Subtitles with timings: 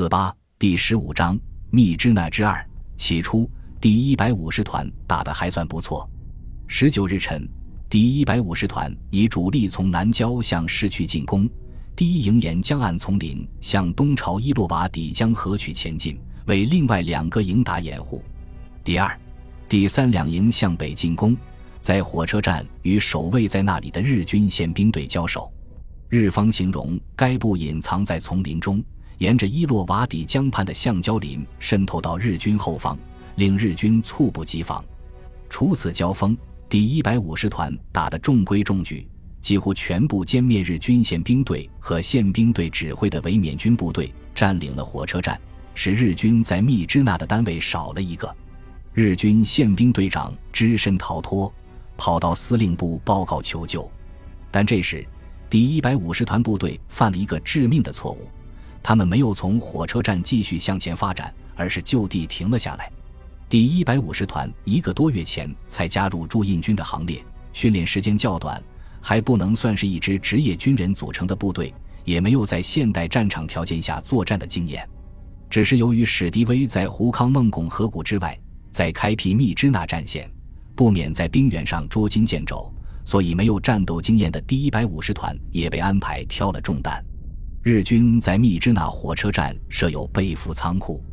[0.00, 1.38] 四八第十五章
[1.68, 2.66] 密支那之二。
[2.96, 3.46] 起初，
[3.82, 6.08] 第一百五十团打得还算不错。
[6.66, 7.46] 十九日晨，
[7.90, 11.46] 第一百五十团以主力从南郊向市区进攻，
[11.94, 18.24] 第一营沿江岸丛林向东朝伊洛瓦底江河曲前进，为另外两个营打掩护。
[18.82, 19.20] 第二、
[19.68, 21.36] 第三两营向北进攻，
[21.78, 25.52] 在火车站与守卫在那里的日军宪兵队交手。
[26.08, 28.82] 日方形容该部隐藏在丛林中。
[29.20, 32.98] 沿着伊洛瓦底江畔的橡胶林渗透到日军后方，
[33.36, 34.82] 令日军猝不及防。
[35.50, 36.34] 除此交锋，
[36.70, 39.06] 第一百五十团打得中规中矩，
[39.42, 45.38] 几乎全部歼灭日军宪兵队和宪兵队指挥的伪缅军部队，占领了火车站，
[45.74, 48.34] 使日军在密支那的单位少了一个。
[48.94, 51.52] 日军宪兵队长只身逃脱，
[51.98, 53.88] 跑到司令部报告求救。
[54.50, 55.06] 但这时，
[55.50, 58.26] 第一百五十团部队犯了一个致命的错误。
[58.82, 62.90] 他们没有从火车站继续向前发展，而是就地停了下来。
[63.48, 68.62] 第一百五十团一个多月前才加入驻印军的行列，训练时间较短，
[69.00, 71.74] 还不能算是一支职业军人组成的部队，
[72.04, 74.88] 也没有在现代战场条件下作战的经验。
[75.50, 78.38] 只是由于史迪威在胡康孟拱河谷之外，
[78.70, 80.30] 在开辟密支那战线，
[80.76, 82.72] 不免在兵源上捉襟见肘，
[83.04, 87.04] 所以没有战斗经验的第一百五十团也被安排挑了重担。
[87.62, 91.04] 日军在密支那火车站设有备付仓库，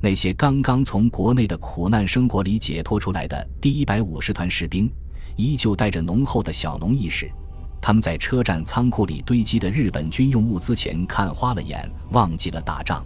[0.00, 4.88] 那些刚刚从国内的苦难生活里解脱出来的第一百五十团士兵，
[5.34, 7.28] 依旧带着浓厚的小农意识。
[7.80, 13.04] 他们在车站仓库里堆积的日本军用物资前看花了眼，忘记了打仗。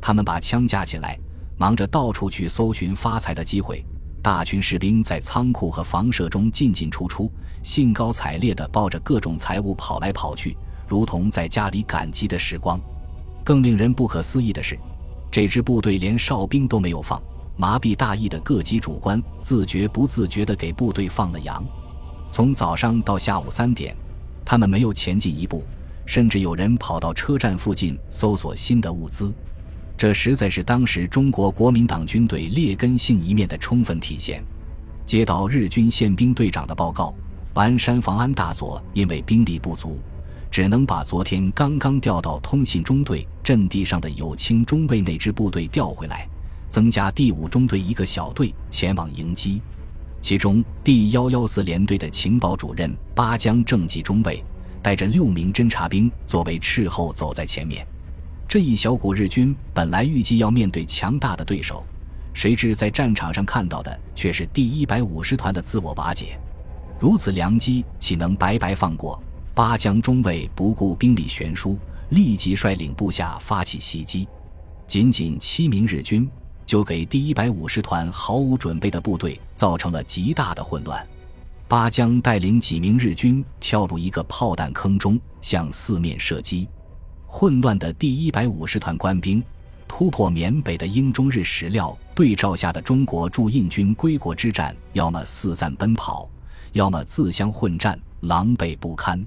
[0.00, 1.16] 他们把枪架起来，
[1.56, 3.86] 忙着到处去搜寻发财的机会。
[4.20, 7.30] 大群士兵在仓库和房舍中进进出出，
[7.62, 10.56] 兴高采烈地抱着各种财物跑来跑去。
[10.86, 12.80] 如同在家里赶集的时光，
[13.44, 14.78] 更令人不可思议的是，
[15.30, 17.20] 这支部队连哨兵都没有放。
[17.58, 21.64] 麻痹大意的各级主官自觉不自觉地给部队放了羊。
[22.30, 23.96] 从早上到下午三点，
[24.44, 25.64] 他们没有前进一步，
[26.04, 29.32] 甚至有人跑到车站附近搜索新的物资。
[29.96, 34.44] 这实在是当时中国国民党军队劣根性一面的充分体现。
[35.06, 37.14] 接到日军宪兵队长的报告，
[37.54, 39.98] 完山房安大佐因为兵力不足。
[40.56, 46.26] 只能把昨天刚刚调到通信中队阵地上的有清中尉那支部队调回来，
[46.70, 49.60] 增加第五中队一个小队前往迎击。
[50.22, 54.42] 其中第幺幺四联队的情报主任八江正级中尉
[54.82, 57.86] 带着六名侦察兵作为斥候走在前面。
[58.48, 61.84] 这一小股日军本来预计要面对强大的对手，
[62.32, 66.40] 谁知在战场上看到的却是第一百五十团的自我瓦解。
[66.98, 69.22] 如此良机，岂能白白放过？
[69.56, 71.78] 巴江中尉不顾兵力悬殊，
[72.10, 74.28] 立即率领部下发起袭击。
[74.86, 76.28] 仅仅七名日军，
[76.66, 81.02] 就给第一百五十团毫无准备的部队造成了极大的混乱。
[81.66, 86.68] 巴江带领几名日军跳入一个炮弹坑中，向四面射击。
[87.24, 89.42] 混乱的第一百五十团官兵
[89.88, 96.28] 突破缅北的英中日史料对照下的中国驻印军归国之战，要么四散奔跑，
[96.72, 99.26] 要么自相混战，狼狈不堪。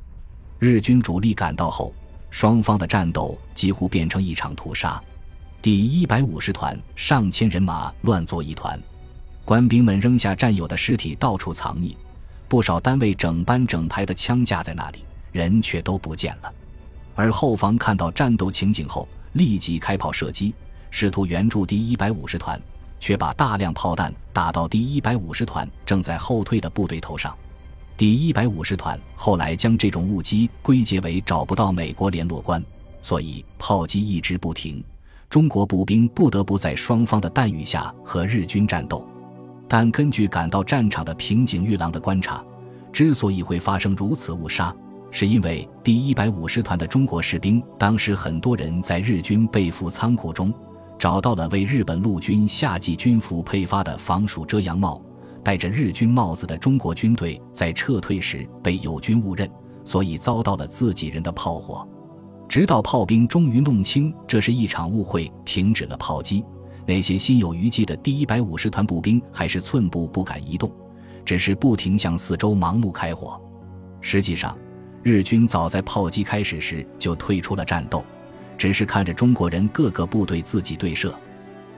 [0.59, 1.93] 日军主力赶到后，
[2.29, 5.01] 双方的战斗几乎变成一场屠杀。
[5.61, 8.77] 第一百五十团上千人马乱作一团，
[9.45, 11.95] 官兵们扔下战友的尸体到处藏匿，
[12.49, 14.99] 不少单位整班整排的枪架在那里，
[15.31, 16.53] 人却都不见了。
[17.15, 20.53] 而后方看到战斗情景后，立即开炮射击，
[20.91, 22.61] 试图援助第一百五十团，
[22.99, 27.33] 却把大量炮弹打到第一百五十团正在后退的部队头上。
[27.99, 32.63] 第一百五十团后来将这种误击归结为找不到美国联络官，
[33.01, 34.81] 所以炮击一直不停。
[35.29, 39.05] 中国步兵不得不在双方的弹雨下和日军战斗。
[39.67, 42.41] 但根据赶到战场的平井玉郎的观察，
[42.93, 44.73] 之所以会发生如此误杀，
[45.11, 50.53] 是因为第一百五十团的中国士兵当时很多人在日军被俘仓库中
[50.97, 55.01] 找到了为日本陆军夏季军服配发的防暑遮阳帽。
[55.43, 59.49] 戴着日军帽子的中国军队在撤退时被友军误认，
[59.83, 61.87] 所以遭到了自己人的炮火。
[62.47, 66.43] 直到炮兵终于弄清这是一场误会，停止了炮击，
[66.85, 70.71] 那些心有余悸的第一百五十团步兵还是寸步不敢移动，
[71.23, 73.39] 只是不停向四周盲目开火。
[74.01, 74.57] 实际上，
[75.03, 78.03] 日军早在炮击开始时就退出了战斗，
[78.57, 81.13] 只是看着中国人各个部队自己对射。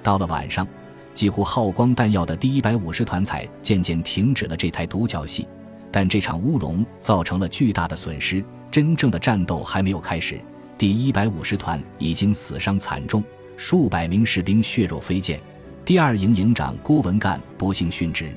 [0.01, 0.67] 到了晚上。
[1.13, 5.47] 几乎耗光弹药的第一百五十团才渐渐停止了这台独角戏，
[5.91, 8.43] 但这场乌龙造成了巨大的损失。
[8.71, 10.39] 真正的战斗还没有开始，
[10.77, 13.21] 第一百五十团已经死伤惨重，
[13.57, 15.39] 数百名士兵血肉飞溅。
[15.83, 18.33] 第二营营长郭文干不幸殉职，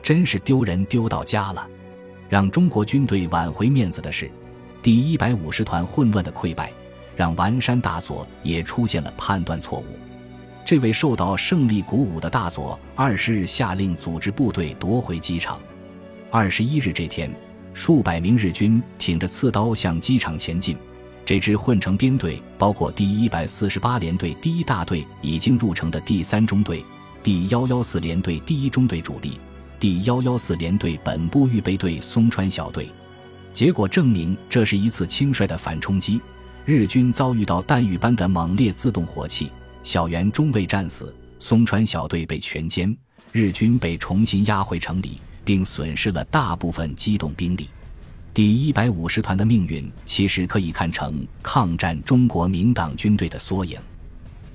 [0.00, 1.68] 真是丢人丢到家了。
[2.28, 4.30] 让中国军队挽回面子的是，
[4.82, 6.72] 第一百五十团混乱的溃败，
[7.16, 9.84] 让丸山大佐也出现了判断错误。
[10.64, 15.60] 这位受到胜利鼓舞的大佐，二十日下令组织部队夺回机场。
[16.30, 17.30] 二十一日这天，
[17.74, 20.74] 数百名日军挺着刺刀向机场前进。
[21.26, 26.82] 这支混成编队包括第一百四十八联队第一大队已经入城的第三中队、
[27.22, 29.38] 第幺幺四联队第一中队主力、
[29.78, 32.88] 第幺幺四联队本部预备队松川小队。
[33.52, 36.20] 结果证明，这是一次轻率的反冲击。
[36.64, 39.50] 日军遭遇到弹雨般的猛烈自动火器，
[39.84, 42.96] 小原中尉战死，松川小队被全歼，
[43.32, 47.68] 日军被重新押回城里，并损失了大部分机动兵力。
[48.32, 53.78] 第一百五十团的命运其实可以看成抗战中国民党军队的缩影。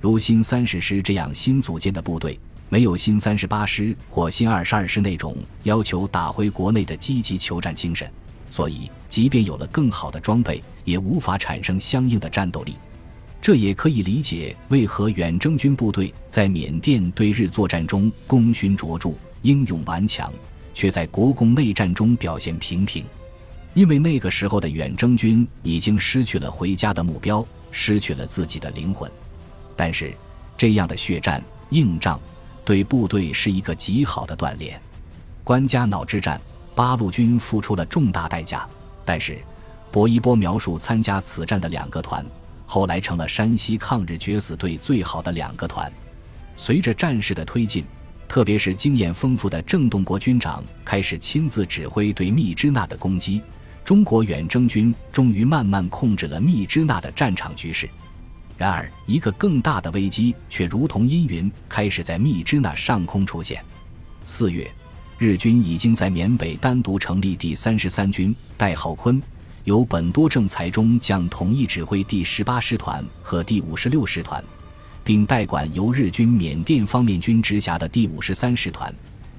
[0.01, 2.37] 如新三十师这样新组建的部队，
[2.67, 8.11] 没有新三十八师或新二十二师那种要求打回国内的积极求战精神，
[8.49, 12.73] 所以即便有了更好的装备，也无法产生相应的战斗力。
[13.41, 20.31] 这也可以理解为何远征军部队在缅甸对日作战中功勋卓著、英勇顽强，
[20.73, 23.05] 却在国共内战中表现平平。
[23.73, 29.09] 因为那个时候的远征军已经失去了回家的目标，失去了自己的灵魂。
[29.75, 30.13] 但是，
[30.57, 32.19] 这样的血战硬仗，
[32.65, 34.79] 对部队是一个极好的锻炼。
[35.43, 36.41] 关家脑之战，
[36.75, 38.67] 八路军付出了重大代价。
[39.05, 39.39] 但是，
[39.91, 42.25] 薄一波描述参加此战的两个团，
[42.71, 45.91] 后来成了山西抗日决死队最好的两个团。
[46.55, 47.83] 随着战事的推进，
[48.27, 53.41] 特别是经验丰富的郑洞国军长开始亲自指挥对密支那的攻击。
[53.83, 57.89] 中国远征军终于慢慢控制了密支那的战场局势，
[58.55, 63.65] 然而一个更大的危机却如同阴云开始在密支那上空出现。
[64.25, 64.71] 四月，
[65.17, 69.19] 日军已经在缅北单独成立第三十三军，代号坤，
[69.69, 74.43] 由本多正才中将统一指挥第十八师团和第五十六师团，
[75.03, 78.91] 并代管由日军缅甸方面军直辖的第五十三师团，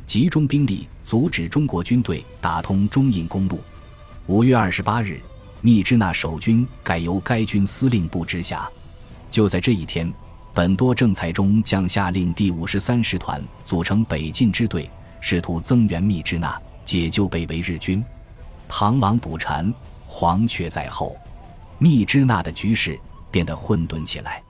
[0.06, 3.58] 集中兵力阻止中国军队打通中印公路。
[4.28, 5.20] 五月二十八日，
[5.62, 8.70] 密支那守军改由该军司令部直辖。
[9.32, 10.12] 就在这一天，
[10.54, 14.88] 本多正才中将下令第五十三师团组成北进支队，
[15.20, 18.00] 试图增援密支那，解救被围日军。
[18.68, 19.74] 螳螂捕蝉，
[20.12, 21.16] 黄雀在后，
[21.78, 22.98] 密支那的局势
[23.30, 24.42] 变得混沌起来。